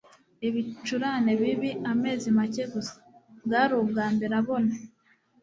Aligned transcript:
ibicurane 0.47 1.31
bibi, 1.41 1.71
amezi 1.91 2.27
make 2.37 2.63
gusa. 2.73 2.95
bwari 3.45 3.73
ubwambere 3.81 4.33
abona 4.41 4.73